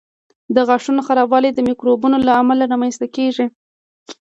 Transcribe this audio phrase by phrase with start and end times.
[0.55, 3.45] د غاښونو خرابوالی د میکروبونو له امله رامنځته کېږي.